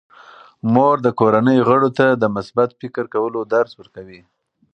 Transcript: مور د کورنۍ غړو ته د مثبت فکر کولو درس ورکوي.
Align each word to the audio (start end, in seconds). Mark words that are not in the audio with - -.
مور 0.73 0.95
د 1.05 1.07
کورنۍ 1.19 1.59
غړو 1.67 1.89
ته 1.97 2.05
د 2.21 2.23
مثبت 2.35 2.69
فکر 2.79 3.05
کولو 3.13 3.39
درس 3.53 3.71
ورکوي. 3.79 4.21